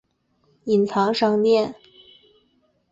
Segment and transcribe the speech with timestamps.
[0.63, 1.75] 隐藏商店